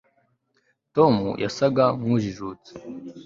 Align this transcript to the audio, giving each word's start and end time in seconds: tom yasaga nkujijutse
tom 0.95 1.15
yasaga 1.43 1.85
nkujijutse 1.99 2.71